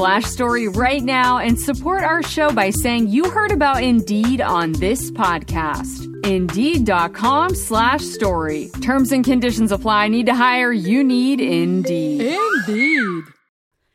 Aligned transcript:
story 0.00 0.66
right 0.66 1.02
now 1.02 1.38
and 1.38 1.58
support 1.58 2.02
our 2.02 2.22
show 2.22 2.50
by 2.50 2.70
saying 2.70 3.08
you 3.08 3.28
heard 3.28 3.52
about 3.52 3.82
Indeed 3.82 4.40
on 4.40 4.72
this 4.72 5.10
podcast. 5.10 6.06
Indeed.com 6.26 7.54
slash 7.54 8.00
story. 8.00 8.70
Terms 8.80 9.12
and 9.12 9.22
conditions 9.22 9.72
apply. 9.72 10.08
Need 10.08 10.24
to 10.26 10.34
hire? 10.34 10.72
You 10.72 11.04
need 11.04 11.42
Indeed. 11.42 12.22
Indeed. 12.66 13.24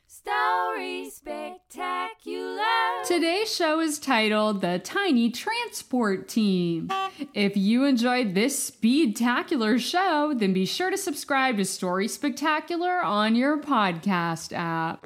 Story 0.08 1.10
Spectacular. 1.10 2.62
Today's 3.08 3.52
show 3.52 3.80
is 3.80 3.98
titled 3.98 4.62
The 4.62 4.78
Tiny 4.78 5.32
Transport 5.32 6.28
Team. 6.28 6.92
If 7.34 7.58
you 7.58 7.84
enjoyed 7.84 8.36
this 8.36 8.70
speedtacular 8.70 9.80
show, 9.80 10.36
then 10.36 10.54
be 10.54 10.68
sure 10.68 10.92
to 10.92 10.98
subscribe 10.98 11.58
to 11.58 11.66
Story 11.66 12.08
Spectacular 12.08 13.02
on 13.02 13.36
your 13.36 13.60
podcast 13.60 14.54
app. 14.54 15.04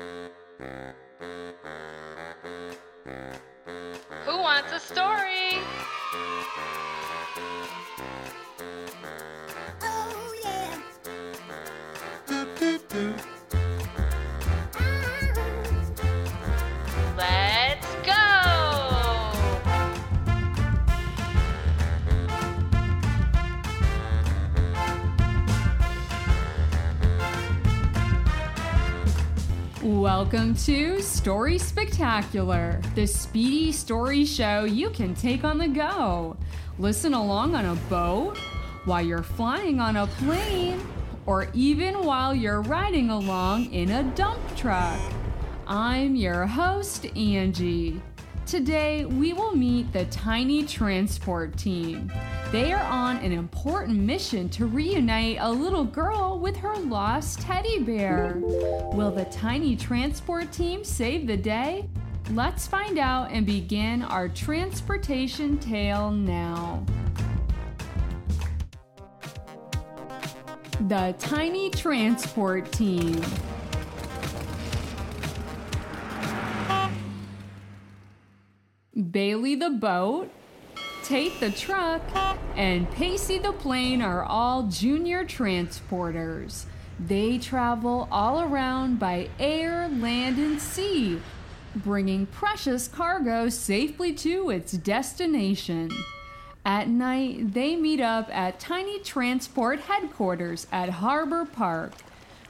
Who 4.25 4.37
wants 4.37 4.73
a 4.73 4.79
story? 4.79 5.59
Welcome 29.81 30.55
to 30.65 31.01
Story 31.01 31.57
Spectacular, 31.57 32.81
the 32.95 33.07
speedy 33.07 33.71
story 33.71 34.25
show 34.25 34.65
you 34.65 34.89
can 34.89 35.15
take 35.15 35.45
on 35.45 35.57
the 35.57 35.69
go. 35.69 36.35
Listen 36.79 37.13
along 37.13 37.55
on 37.55 37.65
a 37.65 37.75
boat, 37.89 38.37
while 38.83 39.01
you're 39.01 39.23
flying 39.23 39.79
on 39.79 39.95
a 39.95 40.05
plane, 40.05 40.85
or 41.25 41.47
even 41.53 42.03
while 42.03 42.35
you're 42.35 42.61
riding 42.63 43.09
along 43.09 43.71
in 43.71 43.89
a 43.91 44.03
dump 44.15 44.41
truck. 44.57 44.99
I'm 45.65 46.13
your 46.13 46.45
host, 46.45 47.05
Angie. 47.15 48.01
Today, 48.45 49.05
we 49.05 49.31
will 49.31 49.55
meet 49.55 49.93
the 49.93 50.03
Tiny 50.05 50.65
Transport 50.65 51.55
Team. 51.55 52.11
They 52.51 52.73
are 52.73 52.83
on 52.83 53.17
an 53.17 53.31
important 53.31 53.99
mission 53.99 54.49
to 54.49 54.65
reunite 54.65 55.37
a 55.39 55.51
little 55.51 55.83
girl 55.83 56.39
with 56.39 56.57
her 56.57 56.75
lost 56.77 57.41
teddy 57.41 57.77
bear. 57.77 58.41
Will 58.41 59.11
the 59.11 59.25
Tiny 59.25 59.75
Transport 59.75 60.51
Team 60.51 60.83
save 60.83 61.27
the 61.27 61.37
day? 61.37 61.87
Let's 62.31 62.65
find 62.65 62.97
out 62.97 63.29
and 63.29 63.45
begin 63.45 64.01
our 64.01 64.27
transportation 64.29 65.59
tale 65.59 66.09
now. 66.09 66.83
The 70.87 71.13
Tiny 71.19 71.69
Transport 71.69 72.71
Team. 72.71 73.21
Bailey 79.11 79.53
the 79.53 79.69
boat, 79.69 80.31
Tate 81.09 81.39
the 81.39 81.49
truck, 81.49 82.03
and 82.55 82.87
Pacey 82.91 83.39
the 83.39 83.51
plane 83.51 83.99
are 83.99 84.23
all 84.23 84.67
junior 84.67 85.25
transporters. 85.25 86.65
They 86.99 87.39
travel 87.39 88.07
all 88.11 88.41
around 88.41 88.99
by 88.99 89.29
air, 89.39 89.89
land, 89.89 90.37
and 90.37 90.61
sea, 90.61 91.19
bringing 91.75 92.27
precious 92.27 92.87
cargo 92.87 93.49
safely 93.49 94.13
to 94.13 94.51
its 94.51 94.73
destination. 94.73 95.89
At 96.63 96.89
night, 96.89 97.55
they 97.55 97.75
meet 97.75 98.01
up 98.01 98.29
at 98.31 98.59
Tiny 98.59 98.99
Transport 98.99 99.79
headquarters 99.79 100.67
at 100.71 100.89
Harbor 100.89 101.43
Park. 101.43 101.93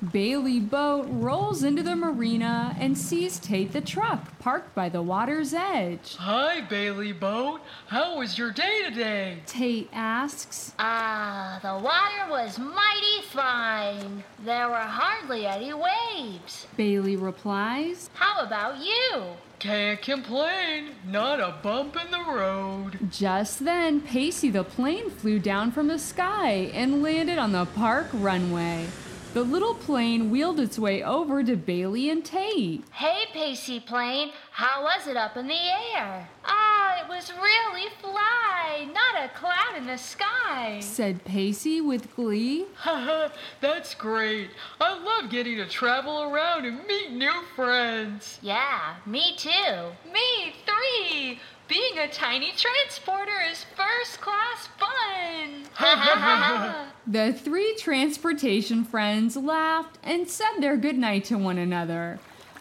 Bailey 0.02 0.62
Boat 0.62 1.08
rolls 1.10 1.62
into 1.62 1.84
the 1.84 1.96
marina 1.96 2.74
and 2.80 2.98
sees 2.98 3.38
Tate 3.38 3.74
the 3.74 3.82
truck 3.82 4.40
parked 4.40 4.74
by 4.74 4.88
the 4.88 5.02
water's 5.02 5.54
edge. 5.54 6.16
Hi, 6.16 6.62
Bailey 6.62 7.12
Boat. 7.12 7.60
How 7.88 8.18
was 8.18 8.38
your 8.38 8.52
day 8.52 8.84
today? 8.86 9.40
Tate 9.46 9.90
asks, 9.92 10.74
Ah, 10.80 11.60
the 11.62 11.74
water 11.84 12.32
was 12.32 12.58
mighty 12.58 13.22
fine. 13.30 14.24
There 14.46 14.70
were 14.70 14.78
hardly 14.78 15.46
any 15.46 15.74
waves. 15.74 16.66
Bailey 16.78 17.18
replies, 17.18 18.10
How 18.14 18.46
about 18.46 18.78
you? 18.80 19.24
Can't 19.60 20.02
complain. 20.02 20.92
Not 21.06 21.42
a 21.42 21.56
bump 21.62 21.98
in 22.02 22.10
the 22.12 22.24
road. 22.24 23.12
Just 23.12 23.66
then, 23.66 24.00
Pacey 24.00 24.50
the 24.50 24.64
plane 24.64 25.10
flew 25.10 25.40
down 25.40 25.74
from 25.74 25.88
the 25.88 26.00
sky 26.00 26.72
and 26.74 27.04
landed 27.04 27.38
on 27.38 27.52
the 27.52 27.66
park 27.66 28.08
runway. 28.14 28.88
The 29.32 29.44
little 29.44 29.76
plane 29.76 30.32
wheeled 30.32 30.60
its 30.60 30.80
way 30.80 31.04
over 31.04 31.44
to 31.44 31.56
Bailey 31.56 32.10
and 32.10 32.26
Tate. 32.26 32.84
Hey, 32.92 33.26
Pacey 33.32 33.80
Plane, 33.80 34.32
how 34.50 34.82
was 34.82 35.06
it 35.06 35.16
up 35.16 35.38
in 35.38 35.46
the 35.46 35.54
air? 35.54 36.28
Ah, 36.46 37.04
it 37.04 37.08
was 37.08 37.32
really 37.34 37.90
fly, 38.02 38.88
not 38.92 39.24
a 39.24 39.30
cloud 39.38 39.78
in 39.78 39.86
the 39.86 39.98
sky. 40.00 40.80
Said 40.80 41.24
Pacey 41.26 41.80
with 41.80 42.16
glee. 42.16 42.66
Haha, 42.74 43.30
that's 43.62 43.94
great. 43.94 44.50
I 44.82 44.98
love 44.98 45.30
getting 45.30 45.58
to 45.58 45.68
travel 45.68 46.24
around 46.24 46.66
and 46.66 46.84
meet 46.88 47.12
new 47.12 47.44
friends. 47.56 48.40
Yeah, 48.42 48.96
me 49.06 49.36
too. 49.38 49.92
Me, 50.12 50.56
three! 50.66 51.40
Being 51.70 52.00
a 52.00 52.08
tiny 52.08 52.52
transporter 52.58 53.32
is 53.52 53.64
first 53.76 54.20
class 54.20 54.68
fun! 54.80 55.66
The 57.08 57.32
three 57.34 57.76
transportation 57.76 58.84
friends 58.84 59.36
laughed 59.36 59.98
and 60.04 60.28
said 60.30 60.60
their 60.60 60.78
goodnight 60.78 61.26
to 61.26 61.38
one 61.38 61.58
another. 61.58 62.20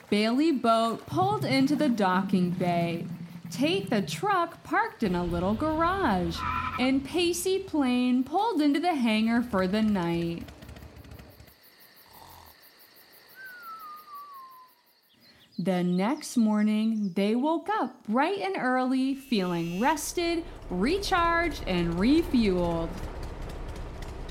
Bailey 0.08 0.52
Boat 0.52 1.06
pulled 1.06 1.44
into 1.44 1.76
the 1.76 1.88
docking 1.88 2.50
bay. 2.50 3.06
Tate 3.50 3.90
the 3.90 4.00
truck 4.00 4.62
parked 4.64 5.02
in 5.02 5.14
a 5.14 5.24
little 5.24 5.54
garage, 5.54 6.38
and 6.78 7.04
Pacey 7.04 7.58
Plane 7.58 8.24
pulled 8.24 8.62
into 8.62 8.80
the 8.80 8.94
hangar 8.94 9.42
for 9.42 9.66
the 9.66 9.82
night. 9.82 10.44
The 15.60 15.82
next 15.82 16.36
morning, 16.36 17.10
they 17.16 17.34
woke 17.34 17.68
up 17.68 18.06
bright 18.06 18.38
and 18.38 18.54
early, 18.56 19.16
feeling 19.16 19.80
rested, 19.80 20.44
recharged, 20.70 21.64
and 21.66 21.94
refueled. 21.94 22.88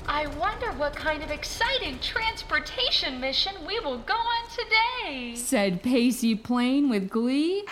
I 0.06 0.26
wonder 0.38 0.72
what 0.78 0.96
kind 0.96 1.22
of 1.22 1.30
exciting 1.30 1.98
transportation 1.98 3.20
mission 3.20 3.52
we 3.66 3.78
will 3.80 3.98
go 3.98 4.14
on 4.14 4.48
today. 4.48 5.34
Said 5.34 5.82
Pacey 5.82 6.34
Plane 6.34 6.88
with 6.88 7.10
glee. 7.10 7.66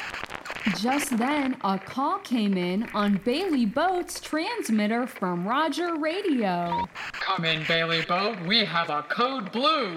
Just 0.75 1.17
then, 1.17 1.57
a 1.63 1.79
call 1.79 2.19
came 2.19 2.59
in 2.59 2.89
on 2.93 3.21
Bailey 3.25 3.65
Boat's 3.65 4.21
transmitter 4.21 5.07
from 5.07 5.47
Roger 5.47 5.95
Radio. 5.97 6.89
Come 7.13 7.45
in, 7.45 7.65
Bailey 7.69 8.03
Boat. 8.03 8.37
We 8.47 8.65
have 8.65 8.91
a 8.91 9.05
code 9.05 9.53
blue. 9.53 9.97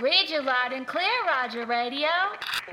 Read 0.00 0.28
you 0.28 0.42
loud 0.42 0.72
and 0.72 0.86
clear, 0.86 1.04
Roger 1.26 1.66
Radio. 1.66 2.08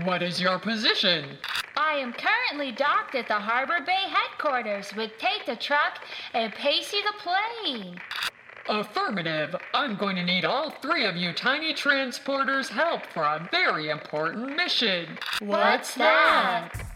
What 0.04 0.24
is 0.24 0.42
your 0.42 0.58
position? 0.58 1.38
I 1.78 1.94
am 1.94 2.14
currently 2.14 2.72
docked 2.72 3.14
at 3.14 3.28
the 3.28 3.36
Harbor 3.36 3.80
Bay 3.86 4.06
headquarters 4.10 4.94
with 4.96 5.18
Tate 5.20 5.46
the 5.46 5.56
truck 5.56 6.00
and 6.34 6.52
Pacey 6.52 6.98
the 7.04 7.14
plane. 7.22 8.00
Affirmative. 8.68 9.56
I'm 9.76 9.96
going 9.96 10.16
to 10.16 10.24
need 10.24 10.46
all 10.46 10.72
three 10.72 11.06
of 11.06 11.16
you 11.16 11.32
tiny 11.32 11.76
transporters' 11.76 12.70
help 12.70 13.06
for 13.14 13.22
a 13.22 13.48
very 13.52 13.90
important 13.90 14.56
mission. 14.56 15.20
What's 15.40 15.94
that? 15.96 16.95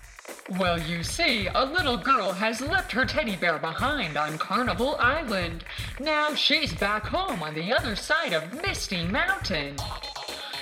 Well, 0.57 0.80
you 0.80 1.04
see, 1.04 1.48
a 1.54 1.63
little 1.63 1.98
girl 1.98 2.31
has 2.31 2.60
left 2.60 2.92
her 2.94 3.06
teddy 3.06 3.36
bear 3.36 3.60
behind 3.60 4.18
on 4.18 4.38
Carnival 4.40 4.96
Island. 5.00 5.63
Now 6.00 6.34
she's 6.34 6.74
back 6.74 7.06
home 7.06 7.44
on 7.44 7.54
the 7.54 7.72
other 7.72 7.96
side 7.96 8.34
of 8.34 8.62
Misty 8.63 9.06
Mountain. 9.06 9.75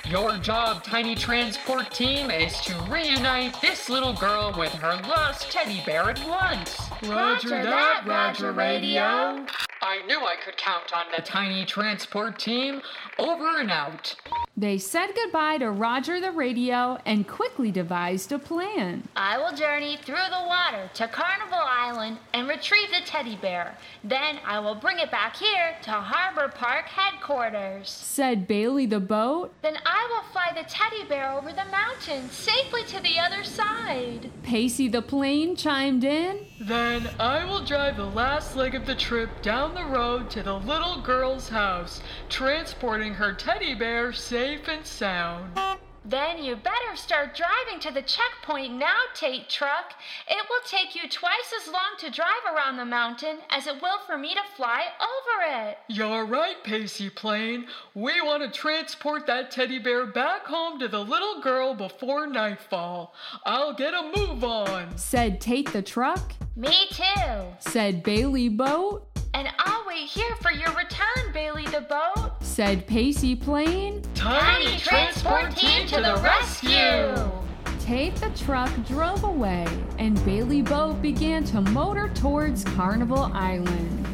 Your 0.10 0.38
job, 0.38 0.84
Tiny 0.84 1.16
Transport 1.16 1.92
Team, 1.92 2.32
is 2.32 2.60
to 2.62 2.74
reunite 2.90 3.60
this 3.62 3.90
little 3.90 4.14
girl 4.14 4.54
with 4.58 4.74
her 4.74 4.96
lost 5.08 5.52
teddy 5.52 5.82
bear 5.86 6.10
at 6.10 6.28
once. 6.28 6.78
Roger 7.04 7.50
that, 7.50 8.04
Roger 8.06 8.52
Radio. 8.52 9.46
I 9.82 10.02
knew 10.06 10.20
I 10.20 10.36
could 10.44 10.58
count 10.58 10.92
on 10.94 11.06
the 11.16 11.22
Tiny 11.22 11.66
Transport 11.66 12.40
Team. 12.40 12.82
Over 13.18 13.60
and 13.60 13.72
out. 13.72 14.16
They 14.56 14.78
said 14.78 15.10
goodbye 15.16 15.60
to 15.60 15.72
Roger 15.72 16.20
the 16.20 16.32
radio 16.32 16.98
and 17.06 17.28
quickly 17.28 17.72
devised 17.72 18.32
a 18.32 18.40
plan. 18.40 19.08
I 19.16 19.38
will 19.38 19.56
journey 19.56 19.98
through 19.98 20.16
the 20.16 20.46
water 20.48 20.90
to 20.96 21.08
Carnival 21.08 21.60
Island 21.62 22.18
and 22.34 22.37
retrieve 22.58 22.90
the 22.90 23.06
teddy 23.06 23.36
bear. 23.36 23.78
Then 24.04 24.40
I 24.44 24.60
will 24.60 24.74
bring 24.74 24.98
it 24.98 25.12
back 25.12 25.36
here 25.36 25.76
to 25.84 25.92
Harbor 25.92 26.52
Park 26.52 26.86
headquarters. 26.86 27.88
Said 27.88 28.48
Bailey 28.48 28.88
the 28.88 29.00
boat. 29.00 29.54
Then 29.62 29.78
I 29.86 30.08
will 30.10 30.24
fly 30.32 30.52
the 30.56 30.68
teddy 30.68 31.04
bear 31.08 31.32
over 31.34 31.52
the 31.52 31.66
mountain 31.66 32.32
safely 32.32 32.84
to 32.86 33.00
the 33.00 33.20
other 33.20 33.44
side. 33.44 34.32
Pacey 34.42 34.88
the 34.88 35.04
plane 35.04 35.56
chimed 35.56 36.04
in. 36.04 36.48
Then 36.60 37.08
I 37.20 37.46
will 37.46 37.64
drive 37.64 37.98
the 37.98 38.06
last 38.06 38.56
leg 38.56 38.74
of 38.74 38.88
the 38.88 38.96
trip 38.96 39.30
down 39.44 39.76
the 39.76 39.86
road 39.86 40.32
to 40.32 40.42
the 40.42 40.58
little 40.58 41.00
girl's 41.02 41.50
house, 41.50 42.02
transporting 42.28 43.14
her 43.14 43.34
teddy 43.34 43.76
bear 43.76 44.12
safe 44.14 44.68
and 44.68 44.84
sound. 44.84 45.60
Then 46.10 46.42
you 46.42 46.56
better 46.56 46.96
start 46.96 47.36
driving 47.36 47.82
to 47.82 47.92
the 47.92 48.02
checkpoint 48.02 48.72
now, 48.74 48.96
Tate 49.14 49.50
Truck. 49.50 49.92
It 50.30 50.46
will 50.50 50.62
take 50.66 50.96
you 50.96 51.02
twice 51.10 51.52
as 51.62 51.68
long 51.68 51.98
to 52.00 52.10
drive 52.10 52.56
around 52.56 52.78
the 52.78 52.86
mountain 52.86 53.40
as 53.50 53.68
it 53.68 53.82
will 53.82 54.00
for 54.06 54.18
me 54.18 54.34
to 54.34 54.40
fly 54.56 54.86
over 55.02 55.68
it. 55.68 55.80
You're 55.90 56.26
right, 56.26 56.64
Pacey 56.64 57.10
Plane. 57.10 57.66
We 57.94 58.22
want 58.22 58.42
to 58.42 58.58
transport 58.58 59.28
that 59.28 59.52
teddy 59.52 59.80
bear 59.80 60.06
back 60.06 60.46
home 60.46 60.80
to 60.80 60.88
the 60.88 61.04
little 61.04 61.42
girl 61.42 61.74
before 61.74 62.26
nightfall. 62.26 63.14
I'll 63.46 63.74
get 63.74 63.94
a 63.94 64.10
move 64.16 64.46
on. 64.46 64.98
Said 64.98 65.42
Tate 65.42 65.74
the 65.74 65.82
truck. 65.82 66.32
Me 66.56 66.88
too. 66.90 67.44
Said 67.60 68.02
Bailey 68.02 68.48
boat. 68.48 69.06
And 69.34 69.50
I'll 69.60 69.86
wait 69.86 70.08
here 70.08 70.38
for 70.42 70.52
your 70.52 70.72
return, 70.72 71.34
Bailey 71.34 71.66
the 71.66 71.82
boat. 71.82 72.37
Said 72.58 72.88
Pacey 72.88 73.36
plane. 73.36 74.02
Tiny 74.16 74.80
Transport 74.80 75.56
Team 75.56 75.86
to 75.90 75.98
the 75.98 76.20
rescue! 76.24 77.32
Tate 77.80 78.16
the 78.16 78.32
truck 78.32 78.72
drove 78.88 79.24
away, 79.24 79.68
and 80.00 80.16
Bailey 80.26 80.64
Boat 80.64 81.00
began 81.00 81.44
to 81.44 81.62
motor 81.62 82.10
towards 82.16 82.64
Carnival 82.64 83.30
Island. 83.32 84.08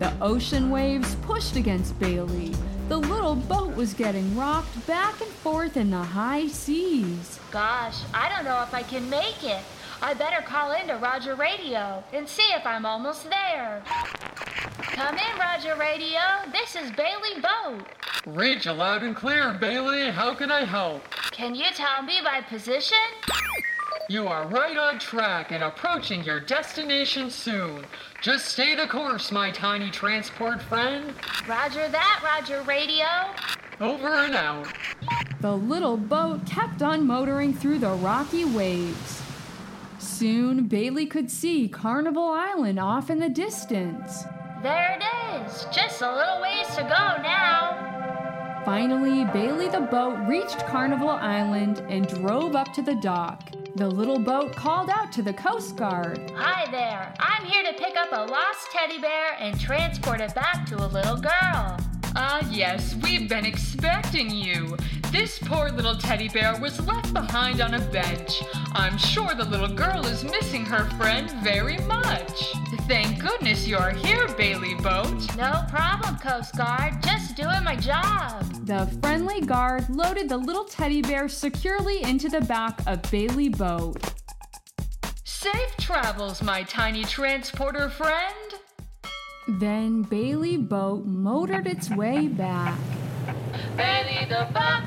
The 0.00 0.12
ocean 0.20 0.70
waves 0.70 1.14
pushed 1.22 1.54
against 1.54 1.96
Bailey. 2.00 2.52
The 2.88 2.96
little 2.96 3.36
boat 3.36 3.76
was 3.76 3.94
getting 3.94 4.36
rocked 4.36 4.84
back 4.88 5.20
and 5.20 5.30
forth 5.30 5.76
in 5.76 5.92
the 5.92 6.02
high 6.02 6.48
seas. 6.48 7.38
Gosh, 7.52 8.00
I 8.12 8.28
don't 8.28 8.44
know 8.44 8.60
if 8.64 8.74
I 8.74 8.82
can 8.82 9.08
make 9.08 9.44
it. 9.44 9.62
I 10.02 10.14
better 10.14 10.42
call 10.42 10.72
into 10.72 10.96
Roger 10.96 11.34
Radio 11.34 12.02
and 12.12 12.28
see 12.28 12.46
if 12.54 12.66
I'm 12.66 12.84
almost 12.84 13.28
there. 13.30 13.82
Come 14.78 15.16
in, 15.16 15.38
Roger 15.38 15.76
Radio. 15.76 16.20
This 16.52 16.76
is 16.76 16.90
Bailey 16.92 17.40
Boat. 17.40 17.86
Reach 18.26 18.66
you 18.66 18.72
loud 18.72 19.02
and 19.02 19.16
clear, 19.16 19.54
Bailey. 19.54 20.10
How 20.10 20.34
can 20.34 20.50
I 20.50 20.64
help? 20.64 21.02
Can 21.30 21.54
you 21.54 21.66
tell 21.74 22.02
me 22.02 22.20
my 22.22 22.40
position? 22.42 22.96
You 24.08 24.28
are 24.28 24.46
right 24.48 24.76
on 24.76 24.98
track 24.98 25.50
and 25.50 25.64
approaching 25.64 26.22
your 26.24 26.38
destination 26.38 27.30
soon. 27.30 27.84
Just 28.20 28.46
stay 28.46 28.74
the 28.74 28.86
course, 28.86 29.32
my 29.32 29.50
tiny 29.50 29.90
transport 29.90 30.62
friend. 30.62 31.14
Roger 31.48 31.88
that, 31.88 32.20
Roger 32.22 32.62
Radio. 32.62 33.06
Over 33.80 34.08
and 34.08 34.34
out. 34.34 34.68
The 35.40 35.56
little 35.56 35.96
boat 35.96 36.46
kept 36.46 36.82
on 36.82 37.06
motoring 37.06 37.52
through 37.54 37.78
the 37.78 37.92
rocky 37.94 38.44
waves. 38.44 39.23
Soon, 40.04 40.68
Bailey 40.68 41.06
could 41.06 41.30
see 41.30 41.66
Carnival 41.66 42.28
Island 42.28 42.78
off 42.78 43.08
in 43.08 43.18
the 43.18 43.28
distance. 43.30 44.24
There 44.62 44.98
it 45.00 45.44
is. 45.46 45.66
Just 45.72 46.02
a 46.02 46.14
little 46.14 46.42
ways 46.42 46.66
to 46.76 46.82
go 46.82 47.22
now. 47.22 48.62
Finally, 48.66 49.24
Bailey 49.32 49.68
the 49.68 49.80
boat 49.80 50.18
reached 50.28 50.58
Carnival 50.66 51.08
Island 51.08 51.82
and 51.88 52.06
drove 52.06 52.54
up 52.54 52.72
to 52.74 52.82
the 52.82 52.94
dock. 52.96 53.50
The 53.76 53.88
little 53.88 54.18
boat 54.18 54.54
called 54.54 54.90
out 54.90 55.10
to 55.12 55.22
the 55.22 55.32
Coast 55.32 55.76
Guard. 55.76 56.30
Hi 56.36 56.70
there. 56.70 57.14
I'm 57.18 57.44
here 57.46 57.64
to 57.64 57.72
pick 57.72 57.96
up 57.96 58.12
a 58.12 58.30
lost 58.30 58.70
teddy 58.72 59.00
bear 59.00 59.36
and 59.40 59.58
transport 59.58 60.20
it 60.20 60.34
back 60.34 60.66
to 60.66 60.84
a 60.84 60.86
little 60.86 61.16
girl. 61.16 61.78
Ah, 62.14 62.46
yes, 62.50 62.94
we've 63.02 63.28
been 63.28 63.46
expecting 63.46 64.30
you. 64.30 64.76
This 65.14 65.38
poor 65.38 65.70
little 65.70 65.96
teddy 65.96 66.28
bear 66.28 66.58
was 66.60 66.84
left 66.88 67.14
behind 67.14 67.60
on 67.60 67.74
a 67.74 67.78
bench. 67.92 68.42
I'm 68.72 68.98
sure 68.98 69.32
the 69.32 69.44
little 69.44 69.68
girl 69.68 70.04
is 70.06 70.24
missing 70.24 70.64
her 70.64 70.86
friend 70.96 71.30
very 71.44 71.78
much. 71.78 72.52
Thank 72.88 73.20
goodness 73.20 73.64
you're 73.64 73.92
here, 73.92 74.26
Bailey 74.36 74.74
Boat. 74.74 75.36
No 75.36 75.64
problem, 75.70 76.18
Coast 76.18 76.56
Guard. 76.56 77.00
Just 77.00 77.36
doing 77.36 77.62
my 77.62 77.76
job. 77.76 78.66
The 78.66 78.86
friendly 79.00 79.40
guard 79.40 79.88
loaded 79.88 80.28
the 80.28 80.36
little 80.36 80.64
teddy 80.64 81.00
bear 81.00 81.28
securely 81.28 82.02
into 82.02 82.28
the 82.28 82.40
back 82.40 82.80
of 82.88 83.00
Bailey 83.08 83.50
Boat. 83.50 84.02
Safe 85.22 85.76
travels, 85.78 86.42
my 86.42 86.64
tiny 86.64 87.04
transporter 87.04 87.88
friend. 87.88 88.54
Then 89.46 90.02
Bailey 90.02 90.56
Boat 90.56 91.06
motored 91.06 91.68
its 91.68 91.88
way 91.88 92.26
back. 92.26 92.76
Bailey 93.76 94.26
the 94.28 94.46
buck 94.52 94.84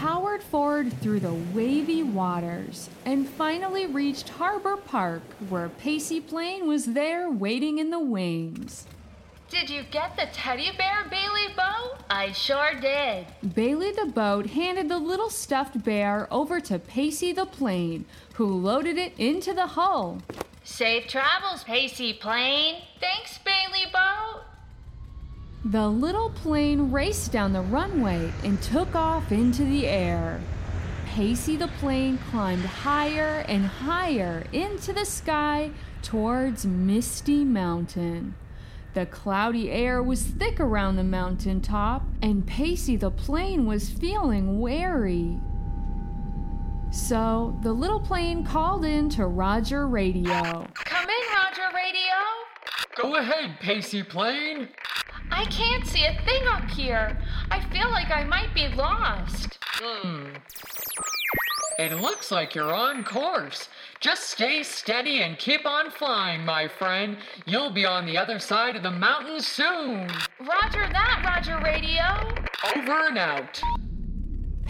powered 0.00 0.42
forward 0.42 0.90
through 1.02 1.20
the 1.20 1.34
wavy 1.52 2.02
waters 2.02 2.88
and 3.04 3.28
finally 3.28 3.86
reached 3.86 4.30
Harbor 4.30 4.78
Park, 4.78 5.20
where 5.50 5.68
Pacey 5.68 6.22
Plane 6.22 6.66
was 6.66 6.86
there 6.86 7.30
waiting 7.30 7.76
in 7.76 7.90
the 7.90 8.00
wings. 8.00 8.86
Did 9.50 9.68
you 9.68 9.82
get 9.90 10.16
the 10.16 10.24
teddy 10.32 10.70
bear, 10.78 11.04
Bailey 11.10 11.48
Boat? 11.54 11.98
I 12.08 12.32
sure 12.32 12.80
did. 12.80 13.26
Bailey 13.54 13.92
the 13.92 14.06
boat 14.06 14.46
handed 14.46 14.88
the 14.88 14.96
little 14.96 15.28
stuffed 15.28 15.84
bear 15.84 16.26
over 16.30 16.60
to 16.60 16.78
Pacey 16.78 17.34
the 17.34 17.44
plane, 17.44 18.06
who 18.36 18.46
loaded 18.46 18.96
it 18.96 19.12
into 19.18 19.52
the 19.52 19.66
hull. 19.66 20.22
Safe 20.64 21.08
travels, 21.08 21.62
Pacey 21.64 22.14
Plane. 22.14 22.76
Thanks, 23.00 23.38
Bailey 23.44 23.84
Boat. 23.92 24.44
The 25.64 25.88
little 25.88 26.30
plane 26.30 26.90
raced 26.90 27.32
down 27.32 27.52
the 27.52 27.60
runway 27.60 28.32
and 28.42 28.60
took 28.62 28.94
off 28.94 29.30
into 29.30 29.62
the 29.62 29.86
air. 29.86 30.40
Pacey 31.04 31.56
the 31.56 31.68
plane 31.68 32.18
climbed 32.30 32.64
higher 32.64 33.44
and 33.46 33.66
higher 33.66 34.44
into 34.52 34.94
the 34.94 35.04
sky 35.04 35.70
towards 36.02 36.64
Misty 36.64 37.44
Mountain. 37.44 38.34
The 38.94 39.04
cloudy 39.06 39.70
air 39.70 40.02
was 40.02 40.22
thick 40.22 40.58
around 40.58 40.96
the 40.96 41.04
mountain 41.04 41.60
top, 41.60 42.04
and 42.22 42.46
Pacey 42.46 42.96
the 42.96 43.10
plane 43.10 43.66
was 43.66 43.90
feeling 43.90 44.60
wary. 44.60 45.38
So 46.90 47.58
the 47.62 47.72
little 47.72 48.00
plane 48.00 48.44
called 48.44 48.84
in 48.84 49.10
to 49.10 49.26
Roger 49.26 49.86
Radio. 49.86 50.66
Come 50.74 51.08
in, 51.08 51.24
Roger 51.36 51.68
Radio. 51.74 52.00
Go 52.96 53.16
ahead, 53.16 53.58
Pacey 53.60 54.02
Plane. 54.02 54.68
I 55.30 55.44
can't 55.46 55.86
see 55.86 56.04
a 56.04 56.20
thing 56.24 56.42
up 56.48 56.68
here. 56.70 57.18
I 57.50 57.60
feel 57.70 57.90
like 57.90 58.10
I 58.10 58.24
might 58.24 58.54
be 58.54 58.68
lost. 58.68 59.58
Hmm. 59.62 60.28
It 61.78 61.98
looks 62.00 62.30
like 62.30 62.54
you're 62.54 62.74
on 62.74 63.04
course. 63.04 63.68
Just 64.00 64.30
stay 64.30 64.62
steady 64.62 65.22
and 65.22 65.38
keep 65.38 65.64
on 65.66 65.90
flying, 65.90 66.44
my 66.44 66.68
friend. 66.68 67.16
You'll 67.46 67.70
be 67.70 67.86
on 67.86 68.06
the 68.06 68.18
other 68.18 68.38
side 68.38 68.76
of 68.76 68.82
the 68.82 68.90
mountain 68.90 69.40
soon. 69.40 70.08
Roger 70.40 70.88
that, 70.92 71.22
Roger 71.24 71.58
Radio. 71.64 72.04
Over 72.76 73.08
and 73.08 73.18
out. 73.18 73.62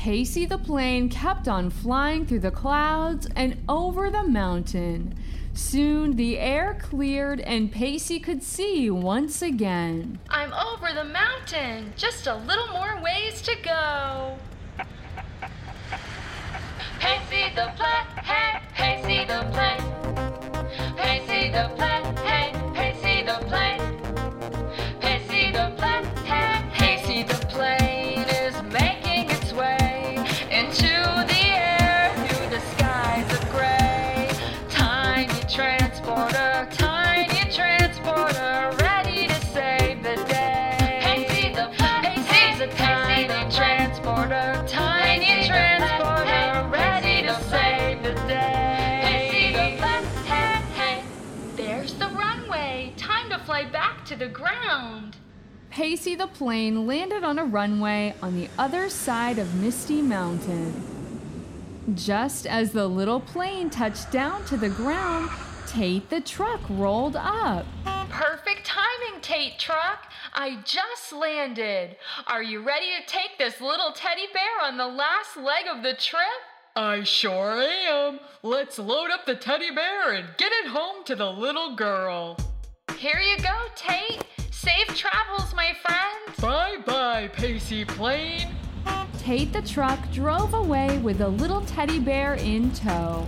Pacey 0.00 0.46
the 0.46 0.56
plane 0.56 1.10
kept 1.10 1.46
on 1.46 1.68
flying 1.68 2.24
through 2.24 2.40
the 2.40 2.50
clouds 2.50 3.28
and 3.36 3.62
over 3.68 4.08
the 4.08 4.22
mountain. 4.22 5.14
Soon 5.52 6.16
the 6.16 6.38
air 6.38 6.78
cleared 6.80 7.38
and 7.40 7.70
Pacey 7.70 8.18
could 8.18 8.42
see 8.42 8.88
once 8.88 9.42
again. 9.42 10.18
I'm 10.30 10.54
over 10.54 10.94
the 10.94 11.04
mountain. 11.04 11.92
Just 11.98 12.26
a 12.26 12.34
little 12.34 12.68
more 12.68 12.98
ways 13.02 13.42
to 13.42 13.54
go. 13.62 14.38
Pacey 16.98 17.54
the 17.54 17.70
plane, 17.76 18.24
hey, 18.24 18.62
Pacey 18.72 19.26
the 19.26 19.46
plane. 19.52 20.96
Pacey 20.96 21.50
the 21.50 21.70
plane, 21.76 22.16
hey, 22.24 22.59
the 54.20 54.28
ground. 54.28 55.16
Pacey 55.70 56.14
the 56.14 56.26
plane 56.26 56.86
landed 56.86 57.24
on 57.24 57.38
a 57.38 57.44
runway 57.44 58.14
on 58.22 58.38
the 58.38 58.50
other 58.58 58.90
side 58.90 59.38
of 59.38 59.54
Misty 59.54 60.02
Mountain. 60.02 60.74
Just 61.94 62.46
as 62.46 62.72
the 62.72 62.86
little 62.86 63.20
plane 63.20 63.70
touched 63.70 64.12
down 64.12 64.44
to 64.44 64.58
the 64.58 64.68
ground, 64.68 65.30
Tate 65.66 66.10
the 66.10 66.20
truck 66.20 66.60
rolled 66.68 67.16
up. 67.16 67.64
Perfect 68.10 68.66
timing, 68.66 69.20
Tate 69.22 69.58
Truck. 69.58 70.10
I 70.34 70.58
just 70.64 71.12
landed. 71.12 71.96
Are 72.26 72.42
you 72.42 72.60
ready 72.62 72.88
to 73.00 73.06
take 73.06 73.38
this 73.38 73.60
little 73.60 73.92
teddy 73.94 74.26
bear 74.34 74.68
on 74.68 74.76
the 74.76 74.88
last 74.88 75.36
leg 75.36 75.66
of 75.72 75.82
the 75.82 75.94
trip? 75.94 76.40
I 76.74 77.04
sure 77.04 77.62
am. 77.62 78.18
Let's 78.42 78.78
load 78.78 79.10
up 79.10 79.24
the 79.26 79.36
teddy 79.36 79.70
bear 79.72 80.12
and 80.12 80.28
get 80.36 80.50
it 80.52 80.70
home 80.70 81.04
to 81.04 81.14
the 81.14 81.30
little 81.30 81.76
girl. 81.76 82.36
Here 83.00 83.18
you 83.18 83.38
go, 83.38 83.58
Tate. 83.76 84.22
Safe 84.50 84.94
travels, 84.94 85.54
my 85.54 85.72
friend. 85.82 86.36
Bye 86.38 86.76
bye, 86.84 87.28
Pacey 87.28 87.86
Plane. 87.86 88.54
Tate 89.16 89.54
the 89.54 89.62
truck 89.62 89.98
drove 90.12 90.52
away 90.52 90.98
with 90.98 91.22
a 91.22 91.28
little 91.28 91.62
teddy 91.62 91.98
bear 91.98 92.34
in 92.34 92.70
tow. 92.72 93.26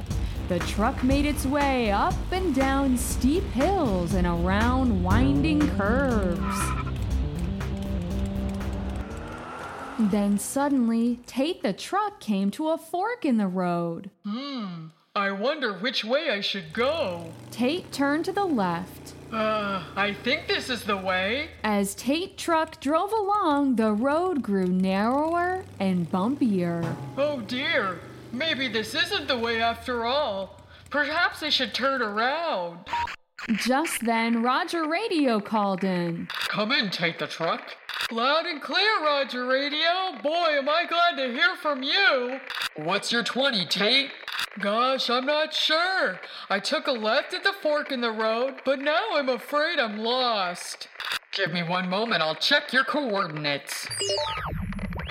The 0.49 0.59
truck 0.59 1.03
made 1.03 1.25
its 1.25 1.47
way 1.47 1.91
up 1.91 2.13
and 2.31 2.55
down 2.55 2.99
steep 2.99 3.45
hills 3.45 4.13
and 4.13 4.27
around 4.27 5.03
winding 5.03 5.67
curves. 5.71 6.61
Then 9.99 10.39
suddenly, 10.39 11.21
Tate 11.27 11.63
the 11.63 11.73
truck 11.73 12.21
came 12.21 12.51
to 12.51 12.69
a 12.69 12.77
fork 12.77 13.25
in 13.25 13.39
the 13.39 13.49
road. 13.49 14.11
Hmm, 14.23 14.89
I 15.17 15.31
wonder 15.31 15.73
which 15.73 16.05
way 16.05 16.29
I 16.29 16.43
should 16.43 16.75
go. 16.75 17.33
Tate 17.51 17.91
turned 17.91 18.27
to 18.27 18.33
the 18.33 18.45
left. 18.45 19.12
Uh, 19.33 19.83
I 19.97 20.13
think 20.13 20.47
this 20.47 20.69
is 20.69 20.85
the 20.85 20.97
way. 20.97 21.49
As 21.65 21.95
Tate 21.95 22.37
truck 22.37 22.81
drove 22.81 23.13
along, 23.13 23.77
the 23.77 23.93
road 23.93 24.43
grew 24.43 24.67
narrower 24.67 25.65
and 25.81 26.11
bumpier. 26.11 26.97
Oh 27.17 27.41
dear, 27.41 28.01
maybe 28.31 28.69
this 28.69 28.95
isn't 28.95 29.29
the 29.29 29.39
way 29.39 29.63
after 29.63 30.05
all. 30.05 30.61
Perhaps 30.91 31.43
I 31.43 31.49
should 31.49 31.73
turn 31.73 32.03
around. 32.03 32.81
Just 33.55 34.05
then, 34.05 34.43
Roger 34.43 34.87
Radio 34.87 35.41
called 35.41 35.83
in. 35.83 36.29
Come 36.49 36.71
in, 36.71 36.91
Tate 36.91 37.19
the 37.19 37.27
truck. 37.27 37.63
Loud 38.13 38.45
and 38.45 38.61
clear, 38.61 39.03
Roger 39.03 39.47
Radio. 39.47 40.21
Boy, 40.23 40.59
am 40.59 40.69
I 40.69 40.85
glad 40.87 41.17
to 41.17 41.33
hear 41.33 41.57
from 41.57 41.83
you. 41.83 42.41
What's 42.77 43.11
your 43.11 43.23
20, 43.23 43.65
Tate? 43.65 44.11
Gosh, 44.61 45.09
I'm 45.09 45.25
not 45.25 45.55
sure. 45.55 46.21
I 46.51 46.61
took 46.61 46.89
a 46.89 46.93
left 46.93 47.33
at 47.33 47.43
the 47.43 47.55
fork 47.63 47.91
in 47.91 48.03
the 48.03 48.13
road, 48.13 48.57
but 48.67 48.81
now 48.81 49.03
I'm 49.15 49.31
afraid 49.31 49.79
I'm 49.79 49.97
lost. 49.97 50.89
Give 51.33 51.55
me 51.55 51.63
one 51.63 51.89
moment, 51.89 52.21
I'll 52.21 52.35
check 52.35 52.71
your 52.71 52.85
coordinates. 52.85 53.89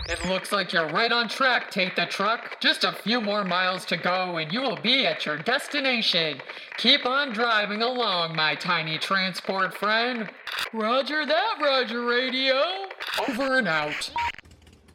It 0.08 0.24
looks 0.28 0.52
like 0.52 0.72
you're 0.72 0.90
right 0.90 1.12
on 1.12 1.28
track, 1.28 1.72
Tate 1.72 1.96
the 1.96 2.06
truck. 2.06 2.60
Just 2.60 2.84
a 2.84 2.92
few 2.92 3.20
more 3.20 3.44
miles 3.44 3.84
to 3.86 3.98
go 3.98 4.38
and 4.38 4.52
you 4.52 4.62
will 4.62 4.80
be 4.80 5.08
at 5.08 5.26
your 5.26 5.38
destination. 5.40 6.40
Keep 6.78 7.08
on 7.08 7.34
driving 7.34 7.82
along, 7.82 8.36
my 8.36 8.54
tiny 8.54 9.00
transport 9.00 9.74
friend. 9.74 10.30
Roger 10.74 11.26
that, 11.26 11.58
Roger 11.60 12.06
Radio. 12.06 12.91
Over 13.20 13.58
and 13.58 13.68
out. 13.68 14.12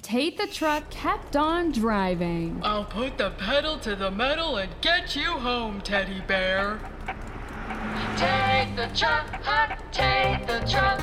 Tate 0.03 0.39
the 0.39 0.47
truck 0.47 0.89
kept 0.91 1.37
on 1.37 1.73
driving. 1.73 2.61
I'll 2.63 2.85
put 2.85 3.19
the 3.19 3.31
pedal 3.31 3.79
to 3.81 3.97
the 3.97 4.11
metal 4.11 4.57
and 4.57 4.71
get 4.81 5.17
you 5.17 5.33
home, 5.33 5.81
teddy 5.81 6.23
bear. 6.27 6.79
Take 8.17 8.77
the 8.77 8.89
truck, 8.95 9.27
hot, 9.43 9.79
take 9.93 10.47
the 10.47 10.61
truck. 10.71 11.01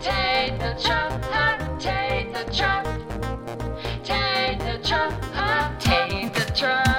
Take 0.00 0.58
the 0.58 0.74
truck, 0.82 1.22
hot, 1.24 1.80
take 1.80 2.32
the 2.32 2.44
truck. 2.52 2.86
Take 4.02 4.58
the 4.58 4.88
truck, 4.88 5.12
hot, 5.34 5.80
Tate 5.80 6.34
the 6.34 6.52
truck 6.54 6.91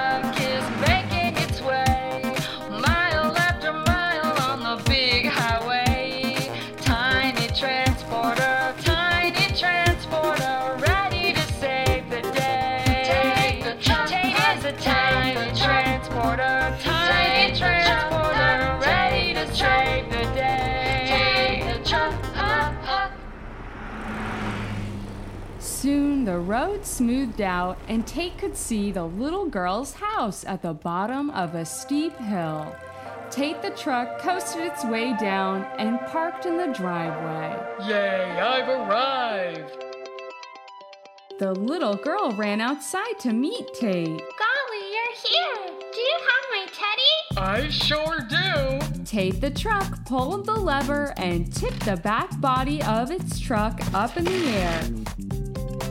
Soon 26.23 26.33
the 26.35 26.39
road 26.39 26.85
smoothed 26.85 27.41
out, 27.41 27.77
and 27.89 28.07
Tate 28.07 28.37
could 28.37 28.55
see 28.55 28.93
the 28.93 29.03
little 29.03 29.45
girl's 29.45 29.91
house 29.91 30.45
at 30.45 30.61
the 30.61 30.73
bottom 30.73 31.29
of 31.31 31.53
a 31.53 31.65
steep 31.65 32.15
hill. 32.15 32.73
Tate 33.29 33.61
the 33.61 33.71
truck 33.71 34.19
coasted 34.19 34.61
its 34.61 34.85
way 34.85 35.17
down 35.17 35.65
and 35.77 35.99
parked 36.07 36.45
in 36.45 36.55
the 36.55 36.67
driveway. 36.67 37.59
Yay, 37.89 38.39
I've 38.39 38.69
arrived. 38.69 39.83
The 41.39 41.51
little 41.55 41.95
girl 41.95 42.31
ran 42.37 42.61
outside 42.61 43.19
to 43.19 43.33
meet 43.33 43.73
Tate. 43.73 44.05
Golly, 44.05 44.83
you're 44.93 45.17
here. 45.25 45.77
Do 45.91 45.99
you 45.99 46.17
have 46.29 46.45
my 46.51 46.65
teddy? 46.71 47.37
I 47.37 47.69
sure 47.69 48.19
do. 48.29 49.03
Tate 49.03 49.41
the 49.41 49.51
truck 49.51 50.05
pulled 50.05 50.45
the 50.45 50.53
lever 50.53 51.13
and 51.17 51.53
tipped 51.53 51.83
the 51.83 51.97
back 51.97 52.39
body 52.39 52.81
of 52.83 53.11
its 53.11 53.41
truck 53.41 53.81
up 53.93 54.15
in 54.15 54.23
the 54.23 54.47
air. 54.47 54.83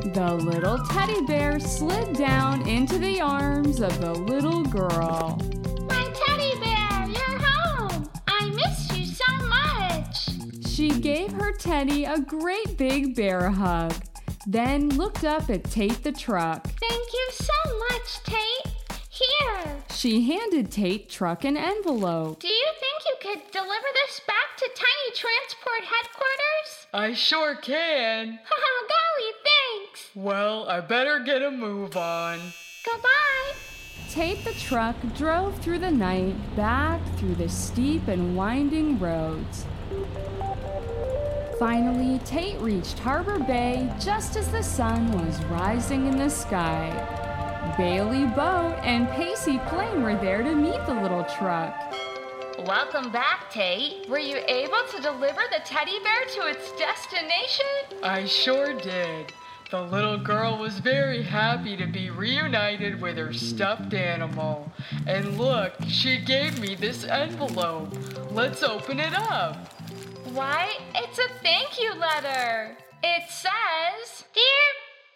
The 0.05 0.35
little 0.35 0.79
teddy 0.87 1.25
bear 1.27 1.61
slid 1.61 2.15
down 2.17 2.69
into 2.69 2.99
the 2.99 3.21
arms 3.21 3.81
of 3.81 4.01
the 4.01 4.13
little 4.13 4.65
girl. 4.65 5.41
My 5.89 6.13
teddy 6.13 6.59
bear, 6.59 7.09
you're 7.09 7.39
home. 7.39 8.11
I 8.27 8.51
missed 8.51 8.97
you 8.99 9.07
so 9.07 9.33
much. 9.47 10.67
She 10.67 10.91
gave 10.91 11.31
her 11.33 11.53
Teddy 11.53 12.05
a 12.05 12.19
great 12.19 12.77
big 12.77 13.15
bear 13.15 13.49
hug, 13.49 13.95
then 14.45 14.89
looked 14.91 15.25
up 15.25 15.49
at 15.49 15.65
Tate 15.65 16.03
the 16.03 16.13
truck. 16.13 16.67
Thank 16.81 17.13
you 17.13 17.29
so 17.31 17.79
much, 17.91 18.25
Tate. 18.25 18.75
Here. 19.09 19.77
She 19.91 20.25
handed 20.25 20.73
Tate 20.73 21.09
Truck 21.11 21.45
an 21.45 21.57
envelope. 21.57 22.41
Do 22.41 22.49
you 22.49 22.69
think 22.81 23.05
you 23.07 23.15
could 23.21 23.51
deliver 23.53 23.87
this 23.95 24.21
back 24.27 24.57
to 24.59 24.69
Tiny 24.75 25.15
Transport 25.15 25.85
headquarters? 25.85 26.87
I 26.93 27.15
sure 27.15 27.55
can. 27.55 28.41
Haha, 28.43 28.43
oh, 28.53 28.89
golly, 28.89 29.33
thanks. 29.35 29.42
Well, 30.15 30.69
I 30.69 30.81
better 30.81 31.21
get 31.21 31.43
a 31.43 31.51
move 31.51 31.97
on. 31.97 32.39
Goodbye. 32.85 33.53
Tate 34.11 34.45
the 34.45 34.53
truck 34.53 34.97
drove 35.17 35.59
through 35.59 35.79
the 35.79 35.91
night 35.91 36.35
back 36.55 37.01
through 37.17 37.37
the 37.37 37.49
steep 37.49 38.09
and 38.09 38.37
winding 38.37 38.99
roads. 38.99 39.65
Finally, 41.59 42.19
Tate 42.25 42.59
reached 42.61 42.99
Harbor 42.99 43.39
Bay 43.39 43.91
just 44.01 44.37
as 44.37 44.51
the 44.51 44.63
sun 44.63 45.13
was 45.13 45.43
rising 45.45 46.07
in 46.07 46.19
the 46.19 46.29
sky. 46.29 46.91
Bailey 47.79 48.27
Boat 48.27 48.75
and 48.83 49.09
Pacey 49.11 49.59
Plane 49.69 50.03
were 50.03 50.17
there 50.17 50.43
to 50.43 50.55
meet 50.55 50.85
the 50.87 51.01
little 51.01 51.25
truck. 51.25 51.75
Welcome 52.67 53.11
back, 53.11 53.51
Tate. 53.51 54.09
Were 54.09 54.19
you 54.19 54.39
able 54.47 54.83
to 54.91 55.01
deliver 55.01 55.41
the 55.51 55.63
teddy 55.65 55.99
bear 56.03 56.25
to 56.35 56.49
its 56.49 56.73
destination? 56.73 58.01
I 58.03 58.27
sure 58.27 58.75
did. 58.75 59.33
The 59.73 59.81
little 59.81 60.19
girl 60.19 60.59
was 60.59 60.81
very 60.81 61.23
happy 61.23 61.79
to 61.79 61.87
be 61.87 62.11
reunited 62.11 63.01
with 63.01 63.17
her 63.17 63.33
stuffed 63.33 63.95
animal. 63.95 64.71
And 65.07 65.39
look, 65.39 65.73
she 65.89 66.19
gave 66.19 66.61
me 66.61 66.75
this 66.75 67.05
envelope. 67.05 67.89
Let's 68.31 68.63
open 68.63 69.01
it 69.01 69.15
up. 69.17 69.73
Why, 70.37 70.77
it's 70.95 71.19
a 71.19 71.27
thank 71.41 71.81
you 71.81 71.95
letter. 71.95 72.77
It 73.03 73.25
says, 73.31 74.29
Dear 74.37 74.65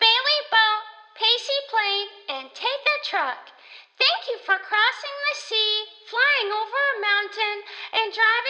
Bailey 0.01 0.41
Boat, 0.49 0.85
Pacey 1.21 1.61
Plane, 1.69 2.09
and 2.41 2.49
Tate 2.57 2.81
the 2.89 2.99
Truck, 3.05 3.53
thank 4.01 4.25
you 4.25 4.39
for 4.41 4.57
crossing 4.57 5.17
the 5.29 5.37
sea, 5.37 5.85
flying 6.09 6.49
over 6.49 6.81
a 6.81 7.03
mountain, 7.05 7.59
and 7.93 8.09
driving 8.09 8.46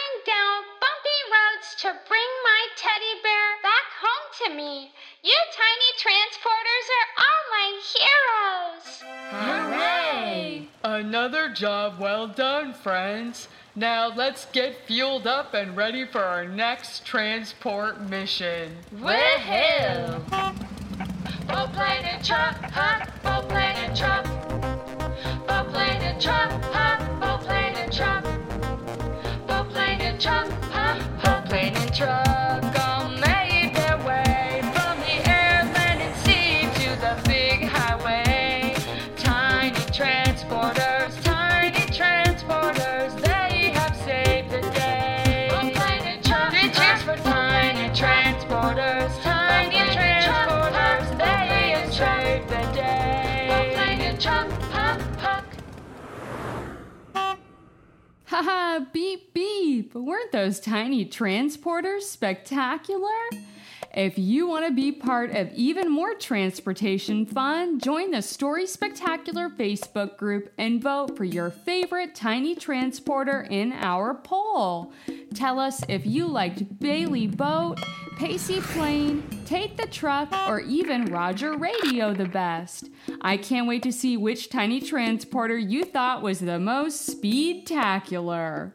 transporters 6.07 6.87
are 6.99 7.11
all 7.25 7.43
my 7.51 7.69
heroes. 7.97 8.87
Hooray! 9.31 10.69
Another 10.85 11.49
job 11.49 11.99
well 11.99 12.29
done, 12.29 12.75
friends. 12.75 13.49
Now 13.75 14.13
let's 14.15 14.45
get 14.47 14.87
fueled 14.87 15.27
up 15.27 15.53
and 15.53 15.77
ready 15.77 16.07
for 16.07 16.23
our 16.23 16.47
next 16.47 17.05
transport 17.05 18.01
mission. 18.09 18.77
Woohoo! 18.95 20.31
Boat 21.49 21.73
plane 21.73 22.05
and 22.05 22.25
truck, 22.25 22.57
hop, 22.71 23.09
boat 23.23 23.49
plane 23.49 23.77
and 23.77 23.97
truck. 23.97 24.25
Boat 25.49 25.73
plane 25.73 26.03
and 26.03 26.23
truck, 26.23 26.63
beep. 59.97 60.07
Weren't 60.07 60.33
those 60.33 60.61
tiny 60.61 61.07
transporters 61.07 62.03
spectacular? 62.03 63.09
If 63.95 64.19
you 64.19 64.47
want 64.47 64.67
to 64.67 64.73
be 64.73 64.93
part 64.93 65.31
of 65.31 65.51
even 65.55 65.91
more 65.91 66.15
transportation 66.15 67.25
fun, 67.25 67.79
join 67.81 68.11
the 68.11 68.21
Story 68.21 68.67
Spectacular 68.67 69.49
Facebook 69.49 70.19
group 70.19 70.53
and 70.59 70.83
vote 70.83 71.17
for 71.17 71.25
your 71.25 71.49
favorite 71.49 72.15
tiny 72.15 72.55
transporter 72.55 73.47
in 73.49 73.73
our 73.73 74.13
poll. 74.15 74.93
Tell 75.33 75.59
us 75.59 75.83
if 75.89 76.05
you 76.05 76.27
liked 76.27 76.79
Bailey 76.79 77.27
Boat, 77.27 77.81
Pacey 78.19 78.61
Plane, 78.61 79.27
Tate 79.47 79.79
the 79.79 79.87
Truck, 79.87 80.31
or 80.47 80.61
even 80.61 81.07
Roger 81.07 81.57
Radio 81.57 82.13
the 82.13 82.27
best. 82.27 82.91
I 83.23 83.39
can't 83.39 83.67
wait 83.67 83.83
to 83.85 83.93
see 83.93 84.19
which 84.19 84.51
tiny 84.51 84.81
transporter 84.81 85.57
you 85.57 85.85
thought 85.85 86.21
was 86.21 86.41
the 86.41 86.59
most 86.59 87.07
speed-tacular. 87.07 88.73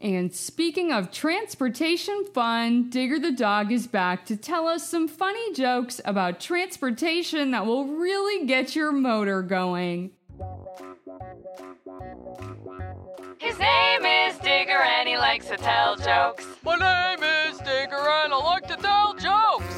And 0.00 0.34
speaking 0.34 0.92
of 0.92 1.10
transportation 1.10 2.24
fun, 2.32 2.88
Digger 2.88 3.18
the 3.18 3.32
dog 3.32 3.70
is 3.70 3.86
back 3.86 4.24
to 4.26 4.36
tell 4.36 4.66
us 4.66 4.88
some 4.88 5.06
funny 5.06 5.52
jokes 5.52 6.00
about 6.06 6.40
transportation 6.40 7.50
that 7.50 7.66
will 7.66 7.84
really 7.84 8.46
get 8.46 8.74
your 8.74 8.92
motor 8.92 9.42
going. 9.42 10.12
His 13.36 13.58
name 13.58 14.06
is 14.06 14.38
Digger 14.38 14.80
and 14.80 15.06
he 15.06 15.18
likes 15.18 15.48
to 15.48 15.58
tell 15.58 15.96
jokes. 15.96 16.46
My 16.64 16.76
name 16.76 17.22
is 17.22 17.58
Digger 17.58 17.96
and 18.24 18.32
I 18.32 18.42
like 18.42 18.66
to 18.68 18.76
tell 18.76 19.12
jokes. 19.14 19.74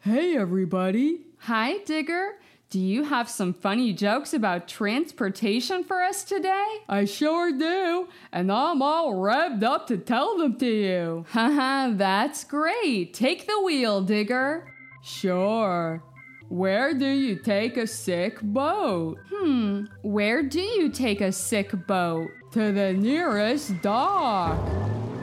Hey 0.00 0.36
everybody! 0.36 1.26
Hi 1.38 1.78
Digger! 1.78 2.32
Do 2.72 2.80
you 2.80 3.04
have 3.04 3.28
some 3.28 3.52
funny 3.52 3.92
jokes 3.92 4.32
about 4.32 4.66
transportation 4.66 5.84
for 5.84 6.02
us 6.02 6.24
today? 6.24 6.78
I 6.88 7.04
sure 7.04 7.52
do, 7.52 8.08
and 8.32 8.50
I'm 8.50 8.80
all 8.80 9.12
revved 9.12 9.62
up 9.62 9.86
to 9.88 9.98
tell 9.98 10.38
them 10.38 10.56
to 10.56 10.66
you. 10.66 11.26
Haha, 11.28 11.90
that's 11.94 12.44
great. 12.44 13.12
Take 13.12 13.46
the 13.46 13.60
wheel, 13.60 14.00
Digger. 14.00 14.72
Sure. 15.02 16.02
Where 16.48 16.94
do 16.94 17.08
you 17.08 17.36
take 17.36 17.76
a 17.76 17.86
sick 17.86 18.40
boat? 18.40 19.18
Hmm, 19.30 19.82
where 20.00 20.42
do 20.42 20.62
you 20.62 20.88
take 20.88 21.20
a 21.20 21.30
sick 21.30 21.72
boat? 21.86 22.30
To 22.52 22.72
the 22.72 22.94
nearest 22.94 23.82
dock. 23.82 24.58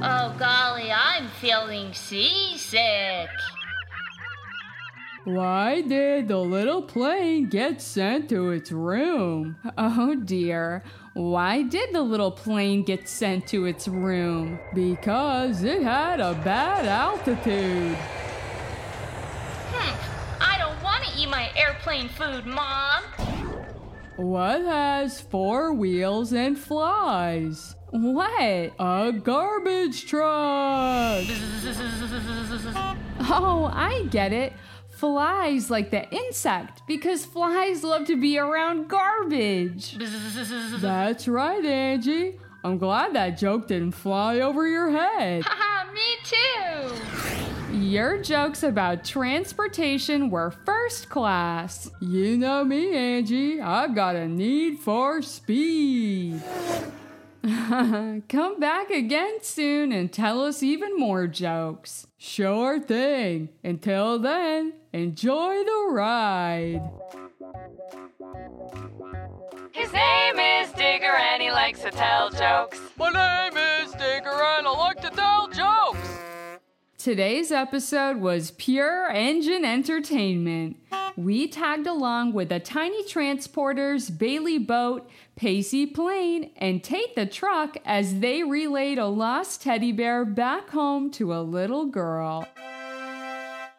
Oh 0.04 0.36
golly, 0.38 0.92
I'm 0.92 1.28
feeling 1.42 1.96
seasick. 1.96 3.28
Why 5.36 5.82
did 5.82 6.28
the 6.28 6.40
little 6.40 6.82
plane 6.82 7.50
get 7.50 7.84
sent 7.84 8.30
to 8.30 8.50
its 8.50 8.72
room? 8.72 9.58
Oh 9.78 10.16
dear. 10.16 10.82
Why 11.14 11.62
did 11.62 11.94
the 11.94 12.02
little 12.02 12.32
plane 12.32 12.82
get 12.82 13.08
sent 13.08 13.46
to 13.50 13.66
its 13.68 13.88
room? 13.88 14.60
Because 14.74 15.62
it 15.62 15.84
had 15.84 16.20
a 16.20 16.34
bad 16.34 16.88
altitude. 16.88 17.96
Hmm, 19.72 20.42
I 20.42 20.58
don't 20.58 20.82
want 20.82 21.04
to 21.04 21.22
eat 21.22 21.30
my 21.30 21.52
airplane 21.56 22.10
food, 22.10 22.48
Mom. 22.48 23.04
What 24.16 24.62
has 24.62 25.22
four 25.22 25.74
wheels 25.74 26.34
and 26.34 26.58
flies? 26.58 27.76
What? 27.92 28.74
A 28.80 29.12
garbage 29.24 30.08
truck! 30.08 31.24
Oh, 33.32 33.70
I 33.72 34.08
get 34.10 34.34
it. 34.34 34.54
Flies 35.00 35.70
like 35.70 35.92
the 35.92 36.10
insect 36.10 36.82
because 36.86 37.26
flies 37.26 37.86
love 37.86 38.06
to 38.08 38.20
be 38.20 38.38
around 38.38 38.90
garbage. 38.90 39.98
That's 40.82 41.26
right, 41.26 41.64
Angie. 41.64 42.38
I'm 42.66 42.78
glad 42.78 43.14
that 43.16 43.38
joke 43.38 43.70
didn't 43.70 43.94
fly 43.94 44.42
over 44.42 44.68
your 44.68 44.90
head. 44.90 45.44
Haha, 45.46 45.90
me 45.94 46.18
too. 46.26 47.78
Your 47.78 48.22
jokes 48.22 48.64
about 48.64 49.06
transportation 49.06 50.30
were 50.30 50.52
first 50.52 51.08
class. 51.08 51.90
You 52.02 52.36
know 52.38 52.66
me, 52.66 52.94
Angie. 52.94 53.62
I've 53.62 53.96
got 53.96 54.18
a 54.18 54.28
need 54.28 54.80
for 54.80 55.22
speed. 55.22 56.42
Come 57.42 58.60
back 58.60 58.90
again 58.90 59.38
soon 59.44 59.94
and 59.94 60.12
tell 60.12 60.44
us 60.44 60.62
even 60.62 60.98
more 60.98 61.26
jokes. 61.26 62.06
Sure 62.18 62.82
thing. 62.82 63.48
Until 63.64 64.20
then, 64.20 64.74
enjoy 64.94 65.64
the 65.64 65.88
ride. 65.92 66.82
His 69.72 69.94
name 69.94 70.40
is 70.40 70.72
Digger 70.74 71.16
and 71.16 71.42
he 71.42 71.52
likes 71.52 71.82
to 71.82 71.92
tell 71.92 72.30
jokes. 72.30 72.80
My 72.98 73.10
name 73.10 73.58
is 73.58 73.92
Digger 73.94 74.30
and 74.30 74.68
I 74.68 74.72
like 74.72 75.02
to 75.02 75.10
tell 75.10 75.48
jokes. 75.48 76.20
Today's 76.98 77.52
episode 77.52 78.18
was 78.18 78.52
pure 78.52 79.10
engine 79.10 79.64
entertainment. 79.64 80.78
We 81.16 81.48
tagged 81.48 81.88
along 81.88 82.34
with 82.34 82.50
the 82.50 82.60
Tiny 82.60 83.04
Transporters, 83.04 84.16
Bailey 84.16 84.58
Boat, 84.58 85.10
Pacey 85.36 85.86
Plane, 85.86 86.52
and 86.58 86.84
Tate 86.84 87.16
the 87.16 87.26
Truck 87.26 87.78
as 87.86 88.20
they 88.20 88.44
relayed 88.44 88.98
a 88.98 89.08
lost 89.08 89.62
teddy 89.62 89.92
bear 89.92 90.26
back 90.26 90.70
home 90.70 91.10
to 91.12 91.34
a 91.34 91.40
little 91.42 91.86
girl. 91.86 92.46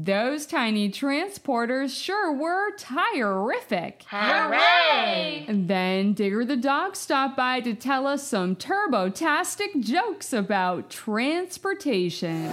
Those 0.03 0.47
tiny 0.47 0.91
transporters 0.91 1.95
sure 1.95 2.33
were 2.33 2.75
tire-rific. 2.79 4.05
Hooray! 4.07 5.45
And 5.47 5.69
then 5.69 6.15
Digger 6.15 6.47
the 6.47 6.57
dog 6.57 6.97
stopped 6.97 7.37
by 7.37 7.61
to 7.61 7.75
tell 7.75 8.07
us 8.07 8.27
some 8.27 8.57
turbo-tastic 8.57 9.79
jokes 9.81 10.33
about 10.33 10.89
transportation. 10.89 12.51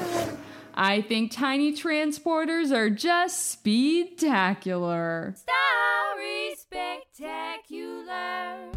I 0.73 0.99
think 0.99 1.31
tiny 1.31 1.71
transporters 1.71 2.71
are 2.71 2.89
just 2.89 3.49
speed-tacular. 3.49 5.37
Story 5.37 6.55
spectacular. 6.57 8.71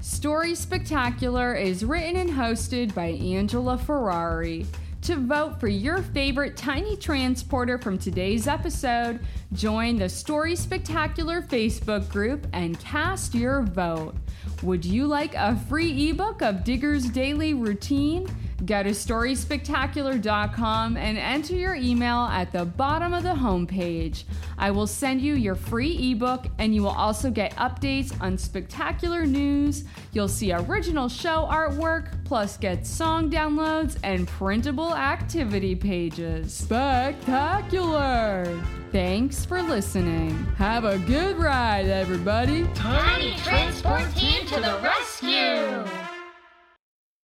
Story 0.00 0.54
Spectacular 0.54 1.54
is 1.54 1.84
written 1.84 2.16
and 2.16 2.30
hosted 2.30 2.94
by 2.94 3.08
Angela 3.08 3.76
Ferrari. 3.76 4.64
To 5.02 5.16
vote 5.16 5.58
for 5.58 5.66
your 5.66 6.02
favorite 6.02 6.58
tiny 6.58 6.94
transporter 6.94 7.78
from 7.78 7.96
today's 7.96 8.46
episode, 8.46 9.20
join 9.54 9.96
the 9.96 10.10
Story 10.10 10.54
Spectacular 10.54 11.40
Facebook 11.40 12.06
group 12.10 12.46
and 12.52 12.78
cast 12.80 13.34
your 13.34 13.62
vote. 13.62 14.14
Would 14.62 14.84
you 14.84 15.06
like 15.06 15.34
a 15.34 15.56
free 15.68 16.10
ebook 16.10 16.42
of 16.42 16.64
Digger's 16.64 17.08
daily 17.08 17.54
routine? 17.54 18.28
Go 18.66 18.82
to 18.82 18.90
storyspectacular.com 18.90 20.96
and 20.96 21.18
enter 21.18 21.54
your 21.54 21.74
email 21.74 22.26
at 22.26 22.52
the 22.52 22.66
bottom 22.66 23.14
of 23.14 23.22
the 23.22 23.30
homepage. 23.30 24.24
I 24.58 24.70
will 24.70 24.86
send 24.86 25.22
you 25.22 25.34
your 25.34 25.54
free 25.54 26.12
ebook, 26.12 26.46
and 26.58 26.74
you 26.74 26.82
will 26.82 26.90
also 26.90 27.30
get 27.30 27.56
updates 27.56 28.12
on 28.20 28.36
spectacular 28.36 29.24
news. 29.24 29.84
You'll 30.12 30.28
see 30.28 30.52
original 30.52 31.08
show 31.08 31.48
artwork, 31.50 32.22
plus 32.24 32.58
get 32.58 32.86
song 32.86 33.30
downloads 33.30 33.96
and 34.02 34.28
printable 34.28 34.94
activity 34.94 35.74
pages. 35.74 36.52
Spectacular! 36.52 38.44
Thanks 38.92 39.44
for 39.44 39.62
listening. 39.62 40.30
Have 40.56 40.84
a 40.84 40.98
good 40.98 41.38
ride, 41.38 41.86
everybody. 41.86 42.66
Tiny 42.74 43.36
transport 43.36 44.12
team 44.16 44.44
to 44.46 44.56
the 44.56 44.80
rescue! 44.82 45.99